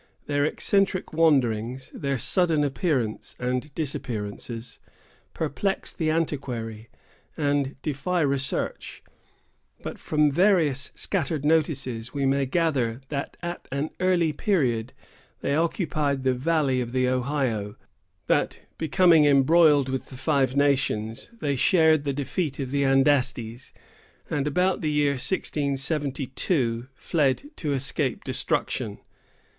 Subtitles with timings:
[0.25, 4.79] Their eccentric wanderings, their sudden appearances and disappearances,
[5.35, 6.89] perplex the antiquary,
[7.37, 9.03] and defy research;
[9.83, 14.93] but from various scattered notices, we may gather that at an early period
[15.41, 17.75] they occupied the valley of the Ohio;
[18.25, 23.71] that, becoming embroiled with the Five Nations, they shared the defeat of the Andastes,
[24.31, 28.97] and about the year 1672 fled to escape destruction.